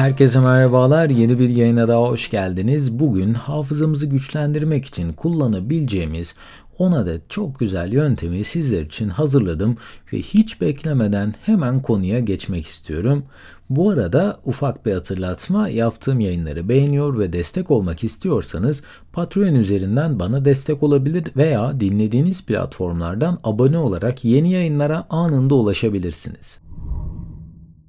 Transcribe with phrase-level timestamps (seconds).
[0.00, 1.10] Herkese merhabalar.
[1.10, 2.98] Yeni bir yayına daha hoş geldiniz.
[2.98, 6.34] Bugün hafızamızı güçlendirmek için kullanabileceğimiz
[6.78, 9.76] 10 adet çok güzel yöntemi sizler için hazırladım
[10.12, 13.24] ve hiç beklemeden hemen konuya geçmek istiyorum.
[13.70, 18.82] Bu arada ufak bir hatırlatma yaptığım yayınları beğeniyor ve destek olmak istiyorsanız
[19.12, 26.69] Patreon üzerinden bana destek olabilir veya dinlediğiniz platformlardan abone olarak yeni yayınlara anında ulaşabilirsiniz.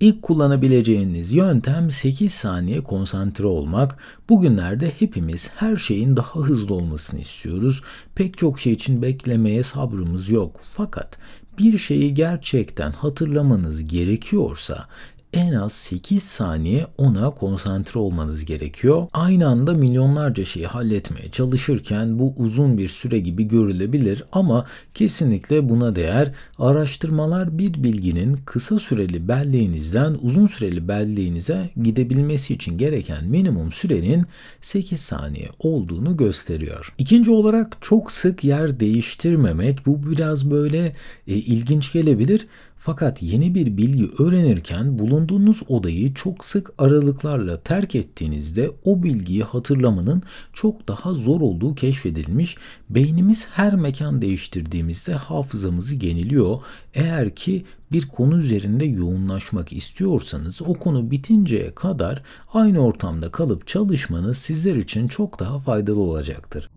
[0.00, 3.98] İlk kullanabileceğiniz yöntem 8 saniye konsantre olmak.
[4.28, 7.82] Bugünlerde hepimiz her şeyin daha hızlı olmasını istiyoruz.
[8.14, 10.60] Pek çok şey için beklemeye sabrımız yok.
[10.62, 11.18] Fakat
[11.58, 14.88] bir şeyi gerçekten hatırlamanız gerekiyorsa
[15.36, 19.06] en az 8 saniye ona konsantre olmanız gerekiyor.
[19.12, 25.96] Aynı anda milyonlarca şeyi halletmeye çalışırken bu uzun bir süre gibi görülebilir ama kesinlikle buna
[25.96, 26.32] değer.
[26.58, 34.24] Araştırmalar bir bilginin kısa süreli belleğinizden uzun süreli belleğinize gidebilmesi için gereken minimum sürenin
[34.60, 36.94] 8 saniye olduğunu gösteriyor.
[36.98, 40.92] İkinci olarak çok sık yer değiştirmemek bu biraz böyle
[41.26, 42.46] e, ilginç gelebilir
[42.78, 50.22] fakat yeni bir bilgi öğrenirken bulunduğunuz odayı çok sık aralıklarla terk ettiğinizde o bilgiyi hatırlamanın
[50.52, 52.56] çok daha zor olduğu keşfedilmiş.
[52.90, 56.58] Beynimiz her mekan değiştirdiğimizde hafızamızı yeniliyor.
[56.94, 62.22] Eğer ki bir konu üzerinde yoğunlaşmak istiyorsanız o konu bitinceye kadar
[62.54, 66.70] aynı ortamda kalıp çalışmanız sizler için çok daha faydalı olacaktır.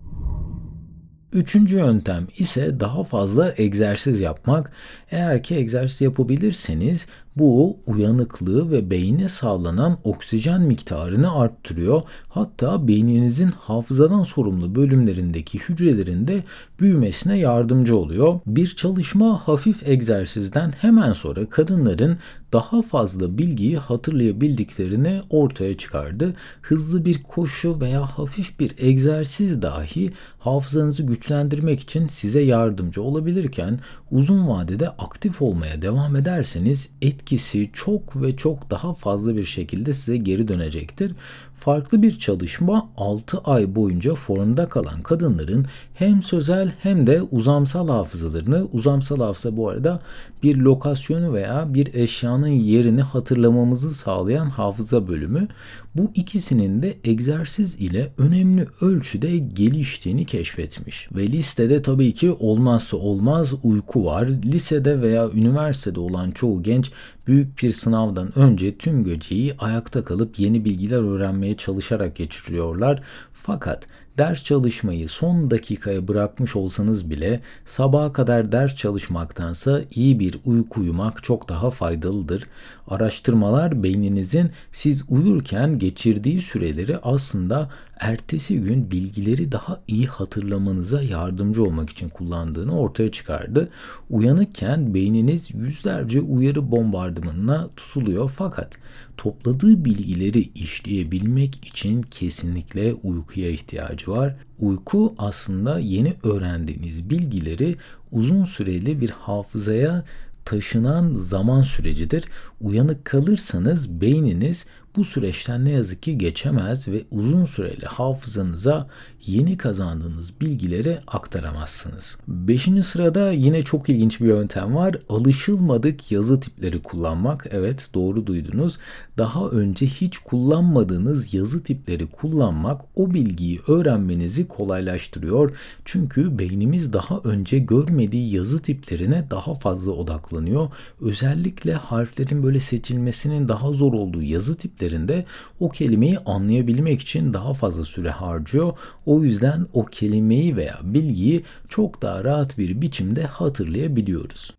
[1.33, 4.71] Üçüncü yöntem ise daha fazla egzersiz yapmak.
[5.11, 12.01] Eğer ki egzersiz yapabilirseniz bu uyanıklığı ve beyne sağlanan oksijen miktarını arttırıyor.
[12.29, 16.43] Hatta beyninizin hafızadan sorumlu bölümlerindeki hücrelerin de
[16.79, 18.39] büyümesine yardımcı oluyor.
[18.45, 22.17] Bir çalışma hafif egzersizden hemen sonra kadınların
[22.53, 26.35] daha fazla bilgiyi hatırlayabildiklerini ortaya çıkardı.
[26.61, 33.79] Hızlı bir koşu veya hafif bir egzersiz dahi hafızanızı güçlendirmek için size yardımcı olabilirken
[34.11, 36.89] uzun vadede aktif olmaya devam ederseniz
[37.19, 41.11] etkisi çok ve çok daha fazla bir şekilde size geri dönecektir.
[41.59, 48.67] Farklı bir çalışma 6 ay boyunca formda kalan kadınların hem sözel hem de uzamsal hafızalarını,
[48.73, 49.99] uzamsal hafıza bu arada
[50.43, 55.47] bir lokasyonu veya bir eşyanın yerini hatırlamamızı sağlayan hafıza bölümü.
[55.95, 61.09] Bu ikisinin de egzersiz ile önemli ölçüde geliştiğini keşfetmiş.
[61.11, 64.29] Ve listede tabii ki olmazsa olmaz uyku var.
[64.45, 66.91] Lisede veya üniversitede olan çoğu genç
[67.27, 73.03] büyük bir sınavdan önce tüm geceyi ayakta kalıp yeni bilgiler öğrenmeye çalışarak geçiriyorlar.
[73.33, 73.87] Fakat
[74.19, 81.23] ders çalışmayı son dakikaya bırakmış olsanız bile sabaha kadar ders çalışmaktansa iyi bir uyku uyumak
[81.23, 82.47] çok daha faydalıdır.
[82.87, 87.69] Araştırmalar beyninizin siz uyurken geçirdiği süreleri aslında
[87.99, 93.69] ertesi gün bilgileri daha iyi hatırlamanıza yardımcı olmak için kullandığını ortaya çıkardı.
[94.09, 98.77] Uyanıkken beyniniz yüzlerce uyarı bombardımanına tutuluyor fakat
[99.17, 104.35] topladığı bilgileri işleyebilmek için kesinlikle uykuya ihtiyacı var.
[104.59, 107.75] Uyku aslında yeni öğrendiğiniz bilgileri
[108.11, 110.03] uzun süreli bir hafızaya
[110.45, 112.25] taşınan zaman sürecidir.
[112.61, 114.65] Uyanık kalırsanız beyniniz
[114.99, 118.87] bu süreçten ne yazık ki geçemez ve uzun süreli hafızanıza
[119.25, 122.17] yeni kazandığınız bilgileri aktaramazsınız.
[122.27, 124.95] Beşinci sırada yine çok ilginç bir yöntem var.
[125.09, 127.47] Alışılmadık yazı tipleri kullanmak.
[127.51, 128.77] Evet doğru duydunuz.
[129.17, 135.57] Daha önce hiç kullanmadığınız yazı tipleri kullanmak o bilgiyi öğrenmenizi kolaylaştırıyor.
[135.85, 140.67] Çünkü beynimiz daha önce görmediği yazı tiplerine daha fazla odaklanıyor.
[141.01, 144.57] Özellikle harflerin böyle seçilmesinin daha zor olduğu yazı
[144.89, 145.25] tiplerinde
[145.59, 148.73] o kelimeyi anlayabilmek için daha fazla süre harcıyor.
[149.05, 154.58] O yüzden o kelimeyi veya bilgiyi çok daha rahat bir biçimde hatırlayabiliyoruz.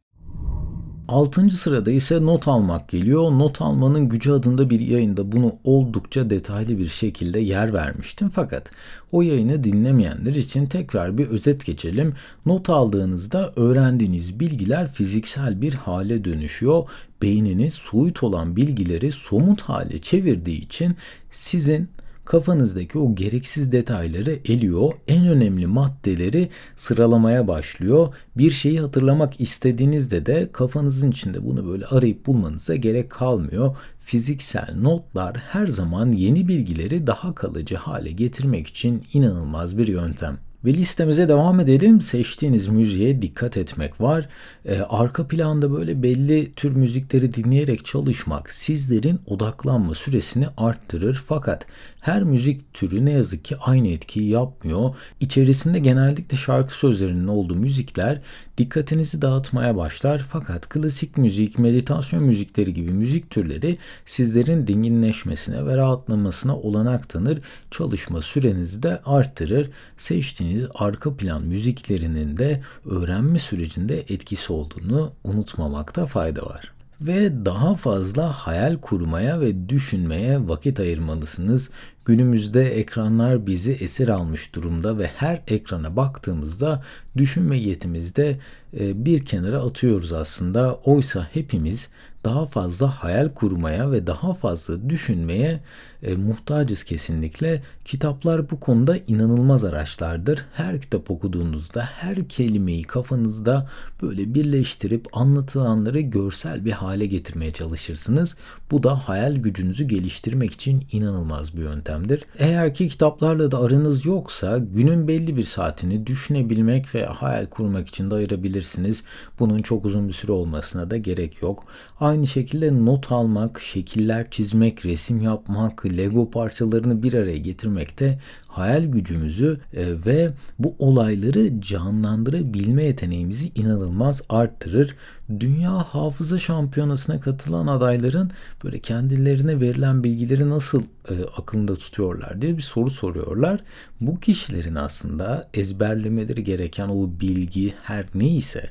[1.11, 3.23] Altıncı sırada ise not almak geliyor.
[3.31, 8.31] Not almanın gücü adında bir yayında bunu oldukça detaylı bir şekilde yer vermiştim.
[8.35, 8.71] Fakat
[9.13, 12.15] o yayını dinlemeyenler için tekrar bir özet geçelim.
[12.47, 16.83] Not aldığınızda öğrendiğiniz bilgiler fiziksel bir hale dönüşüyor.
[17.23, 20.97] Beyniniz soyut olan bilgileri somut hale çevirdiği için
[21.31, 21.89] sizin
[22.31, 28.15] kafanızdaki o gereksiz detayları eliyor, en önemli maddeleri sıralamaya başlıyor.
[28.37, 33.77] Bir şeyi hatırlamak istediğinizde de kafanızın içinde bunu böyle arayıp bulmanıza gerek kalmıyor.
[34.01, 40.39] Fiziksel notlar her zaman yeni bilgileri daha kalıcı hale getirmek için inanılmaz bir yöntem.
[40.65, 42.01] Ve listemize devam edelim.
[42.01, 44.29] Seçtiğiniz müziğe dikkat etmek var.
[44.65, 51.23] Ee, arka planda böyle belli tür müzikleri dinleyerek çalışmak sizlerin odaklanma süresini arttırır.
[51.27, 51.67] Fakat
[52.01, 54.95] her müzik türü ne yazık ki aynı etkiyi yapmıyor.
[55.21, 58.21] İçerisinde genellikle şarkı sözlerinin olduğu müzikler
[58.59, 60.27] dikkatinizi dağıtmaya başlar.
[60.31, 63.77] Fakat klasik müzik, meditasyon müzikleri gibi müzik türleri
[64.07, 67.39] sizlerin dinginleşmesine ve rahatlamasına olanak tanır.
[67.71, 69.71] Çalışma sürenizi de arttırır.
[69.97, 78.33] Seçtiğiniz arka plan müziklerinin de öğrenme sürecinde etkisi olduğunu unutmamakta fayda var ve daha fazla
[78.33, 81.71] hayal kurmaya ve düşünmeye vakit ayırmalısınız.
[82.05, 86.83] Günümüzde ekranlar bizi esir almış durumda ve her ekrana baktığımızda
[87.17, 88.39] düşünme yetimizde
[88.81, 90.75] e, bir kenara atıyoruz aslında.
[90.75, 91.89] Oysa hepimiz
[92.25, 95.61] daha fazla hayal kurmaya ve daha fazla düşünmeye
[96.03, 97.63] e, muhtacız kesinlikle.
[97.85, 100.45] Kitaplar bu konuda inanılmaz araçlardır.
[100.53, 103.69] Her kitap okuduğunuzda her kelimeyi kafanızda
[104.03, 108.37] böyle birleştirip anlatılanları görsel bir hale getirmeye çalışırsınız.
[108.71, 112.25] Bu da hayal gücünüzü geliştirmek için inanılmaz bir yöntemdir.
[112.39, 118.11] Eğer ki kitaplarla da aranız yoksa günün belli bir saatini düşünebilmek ve hayal kurmak için
[118.11, 119.05] de ayırabilirsiniz.
[119.39, 121.65] Bunun çok uzun bir süre olmasına da gerek yok.
[122.01, 129.59] Aynı şekilde not almak, şekiller çizmek, resim yapmak, Lego parçalarını bir araya getirmekte hayal gücümüzü
[129.75, 134.97] e, ve bu olayları canlandırabilme yeteneğimizi inanılmaz arttırır.
[135.41, 138.31] Dünya Hafıza Şampiyonası'na katılan adayların
[138.65, 143.61] böyle kendilerine verilen bilgileri nasıl e, akılında tutuyorlar diye bir soru soruyorlar.
[144.01, 148.71] Bu kişilerin aslında ezberlemeleri gereken o bilgi her neyse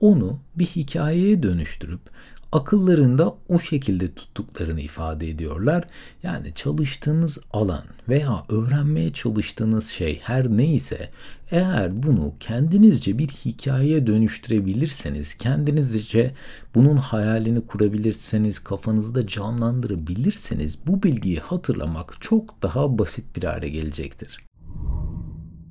[0.00, 2.00] onu bir hikayeye dönüştürüp
[2.54, 5.84] akıllarında o şekilde tuttuklarını ifade ediyorlar.
[6.22, 11.10] Yani çalıştığınız alan veya öğrenmeye çalıştığınız şey her neyse
[11.50, 16.34] eğer bunu kendinizce bir hikayeye dönüştürebilirseniz, kendinizce
[16.74, 24.40] bunun hayalini kurabilirseniz, kafanızda canlandırabilirseniz bu bilgiyi hatırlamak çok daha basit bir hale gelecektir.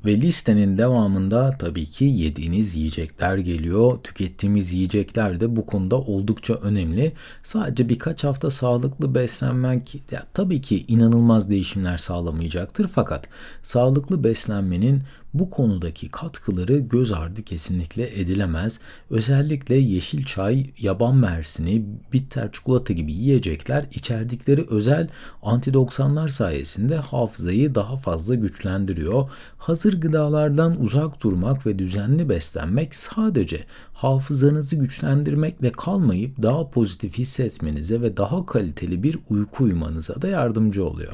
[0.05, 3.97] Ve listenin devamında tabii ki yediğiniz yiyecekler geliyor.
[4.03, 7.13] Tükettiğimiz yiyecekler de bu konuda oldukça önemli.
[7.43, 12.87] Sadece birkaç hafta sağlıklı beslenmek ya, tabii ki inanılmaz değişimler sağlamayacaktır.
[12.87, 13.27] Fakat
[13.61, 15.03] sağlıklı beslenmenin
[15.33, 18.79] bu konudaki katkıları göz ardı kesinlikle edilemez.
[19.09, 25.09] Özellikle yeşil çay, yaban mersini, bitter çikolata gibi yiyecekler içerdikleri özel
[25.43, 29.29] antidoksanlar sayesinde hafızayı daha fazla güçlendiriyor.
[29.57, 38.17] Hazır gıdalardan uzak durmak ve düzenli beslenmek sadece hafızanızı güçlendirmekle kalmayıp daha pozitif hissetmenize ve
[38.17, 41.13] daha kaliteli bir uyku uyumanıza da yardımcı oluyor.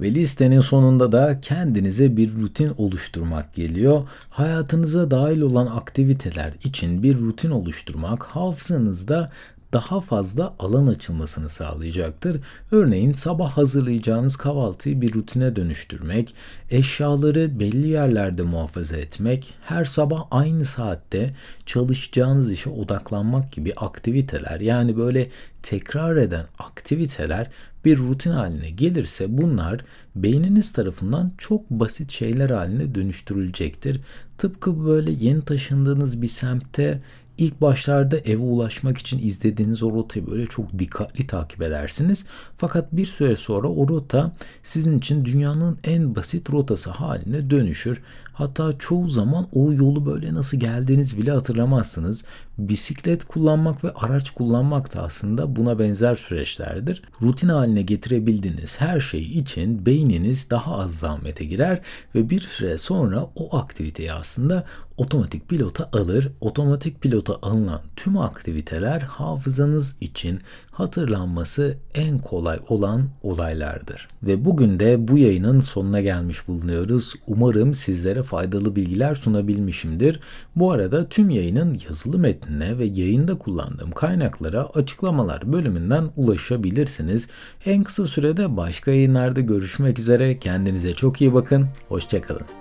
[0.00, 4.08] Ve listenin sonunda da kendinize bir rutin oluşturmak geliyor.
[4.30, 9.30] Hayatınıza dahil olan aktiviteler için bir rutin oluşturmak hafızanızda
[9.72, 12.40] daha fazla alan açılmasını sağlayacaktır.
[12.70, 16.34] Örneğin sabah hazırlayacağınız kahvaltıyı bir rutine dönüştürmek,
[16.70, 21.30] eşyaları belli yerlerde muhafaza etmek, her sabah aynı saatte
[21.66, 25.30] çalışacağınız işe odaklanmak gibi aktiviteler yani böyle
[25.62, 27.50] tekrar eden aktiviteler
[27.84, 29.80] bir rutin haline gelirse bunlar
[30.16, 34.00] beyniniz tarafından çok basit şeyler haline dönüştürülecektir.
[34.38, 37.00] Tıpkı böyle yeni taşındığınız bir semtte
[37.40, 42.24] ilk başlarda eve ulaşmak için izlediğiniz o rotayı böyle çok dikkatli takip edersiniz.
[42.56, 44.32] Fakat bir süre sonra o rota
[44.62, 48.02] sizin için dünyanın en basit rotası haline dönüşür.
[48.32, 52.24] Hatta çoğu zaman o yolu böyle nasıl geldiğiniz bile hatırlamazsınız.
[52.58, 57.02] Bisiklet kullanmak ve araç kullanmak da aslında buna benzer süreçlerdir.
[57.22, 61.80] Rutin haline getirebildiğiniz her şey için beyniniz daha az zahmete girer
[62.14, 64.64] ve bir süre sonra o aktiviteyi aslında
[65.00, 66.32] otomatik pilota alır.
[66.40, 70.40] Otomatik pilota alınan tüm aktiviteler hafızanız için
[70.70, 74.08] hatırlanması en kolay olan olaylardır.
[74.22, 77.14] Ve bugün de bu yayının sonuna gelmiş bulunuyoruz.
[77.26, 80.20] Umarım sizlere faydalı bilgiler sunabilmişimdir.
[80.56, 87.28] Bu arada tüm yayının yazılı metnine ve yayında kullandığım kaynaklara açıklamalar bölümünden ulaşabilirsiniz.
[87.66, 90.38] En kısa sürede başka yayınlarda görüşmek üzere.
[90.38, 91.66] Kendinize çok iyi bakın.
[91.88, 92.59] Hoşçakalın.